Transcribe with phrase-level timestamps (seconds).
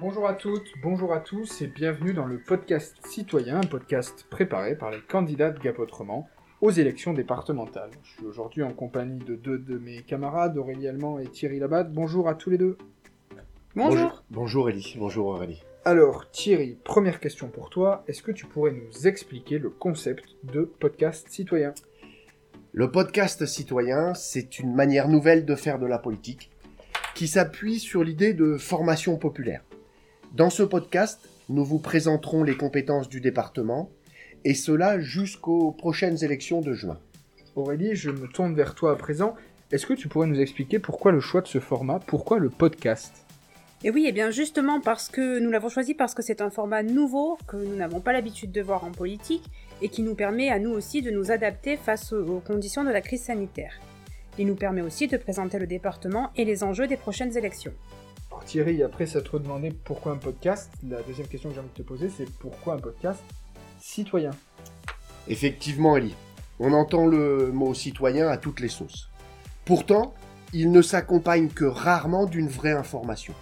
[0.00, 4.76] Bonjour à toutes, bonjour à tous et bienvenue dans le podcast citoyen, un podcast préparé
[4.76, 6.28] par les candidats de Gap Autrement
[6.60, 7.90] aux élections départementales.
[8.02, 11.92] Je suis aujourd'hui en compagnie de deux de mes camarades, Aurélie Allemand et Thierry Labatte.
[11.92, 12.76] Bonjour à tous les deux.
[13.76, 14.24] Bonjour.
[14.30, 15.62] Bonjour Ellie, bonjour Aurélie.
[15.84, 18.02] Alors Thierry, première question pour toi.
[18.08, 21.72] Est-ce que tu pourrais nous expliquer le concept de podcast citoyen?
[22.72, 26.50] Le podcast citoyen, c'est une manière nouvelle de faire de la politique
[27.14, 29.62] qui s'appuie sur l'idée de formation populaire.
[30.34, 33.88] Dans ce podcast, nous vous présenterons les compétences du département,
[34.44, 36.98] et cela jusqu'aux prochaines élections de juin.
[37.54, 39.36] Aurélie, je me tourne vers toi à présent.
[39.70, 43.24] Est-ce que tu pourrais nous expliquer pourquoi le choix de ce format Pourquoi le podcast?
[43.84, 46.82] Et oui, et bien justement parce que nous l'avons choisi parce que c'est un format
[46.82, 49.44] nouveau que nous n'avons pas l'habitude de voir en politique
[49.82, 53.02] et qui nous permet à nous aussi de nous adapter face aux conditions de la
[53.02, 53.78] crise sanitaire.
[54.36, 57.72] Il nous permet aussi de présenter le département et les enjeux des prochaines élections.
[58.42, 61.82] Thierry, après ça te demander pourquoi un podcast, la deuxième question que j'ai envie de
[61.82, 63.20] te poser, c'est pourquoi un podcast
[63.80, 64.30] citoyen?
[65.28, 66.14] Effectivement, Ellie,
[66.58, 69.08] on entend le mot citoyen à toutes les sauces.
[69.64, 70.14] Pourtant,
[70.52, 73.34] il ne s'accompagne que rarement d'une vraie information.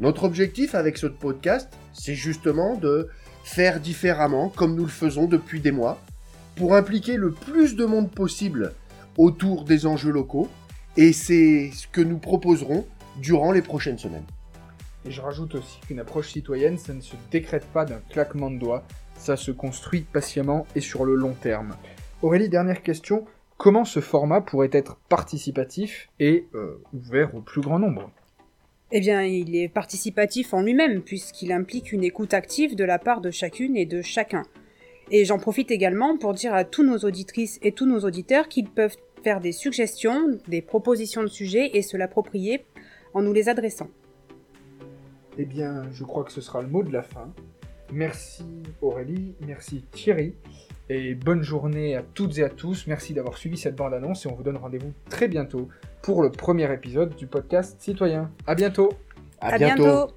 [0.00, 3.08] Notre objectif avec ce podcast, c'est justement de
[3.44, 5.98] faire différemment, comme nous le faisons depuis des mois,
[6.56, 8.74] pour impliquer le plus de monde possible
[9.18, 10.48] autour des enjeux locaux,
[10.96, 12.86] et c'est ce que nous proposerons
[13.18, 14.26] durant les prochaines semaines.
[15.06, 18.58] Et je rajoute aussi qu'une approche citoyenne, ça ne se décrète pas d'un claquement de
[18.58, 18.84] doigts,
[19.16, 21.74] ça se construit patiemment et sur le long terme.
[22.22, 23.24] Aurélie, dernière question,
[23.56, 28.10] comment ce format pourrait être participatif et euh, ouvert au plus grand nombre?
[28.92, 33.20] Eh bien, il est participatif en lui-même, puisqu'il implique une écoute active de la part
[33.20, 34.42] de chacune et de chacun.
[35.10, 38.68] Et j'en profite également pour dire à tous nos auditrices et tous nos auditeurs qu'ils
[38.68, 42.64] peuvent faire des suggestions, des propositions de sujets et se l'approprier
[43.14, 43.88] en nous les adressant.
[45.38, 47.32] Eh bien, je crois que ce sera le mot de la fin.
[47.92, 48.44] Merci
[48.82, 50.34] Aurélie, merci Thierry,
[50.88, 52.86] et bonne journée à toutes et à tous.
[52.86, 55.68] Merci d'avoir suivi cette bande-annonce et on vous donne rendez-vous très bientôt
[56.02, 58.30] pour le premier épisode du podcast Citoyen.
[58.46, 58.90] À bientôt
[59.40, 60.08] À, À bientôt.